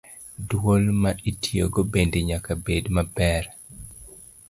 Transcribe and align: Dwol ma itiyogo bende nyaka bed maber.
Dwol 0.49 0.83
ma 1.01 1.11
itiyogo 1.31 1.79
bende 1.93 2.19
nyaka 2.27 2.51
bed 2.65 2.85
maber. 2.95 3.43